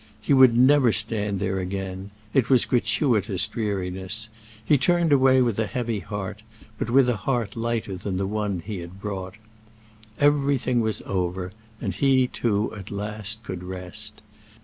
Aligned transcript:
He 0.19 0.33
would 0.33 0.57
never 0.57 0.91
stand 0.91 1.39
there 1.39 1.59
again; 1.59 2.09
it 2.33 2.49
was 2.49 2.65
gratuitous 2.65 3.45
dreariness. 3.45 4.29
He 4.65 4.75
turned 4.79 5.11
away 5.11 5.43
with 5.43 5.59
a 5.59 5.67
heavy 5.67 5.99
heart, 5.99 6.41
but 6.79 6.89
with 6.89 7.07
a 7.07 7.17
heart 7.17 7.55
lighter 7.55 7.97
than 7.97 8.17
the 8.17 8.25
one 8.25 8.61
he 8.65 8.79
had 8.79 8.99
brought. 8.99 9.35
Everything 10.19 10.79
was 10.81 11.03
over, 11.05 11.51
and 11.79 11.93
he 11.93 12.25
too 12.25 12.73
at 12.73 12.89
last 12.89 13.43
could 13.43 13.61
rest. 13.63 14.23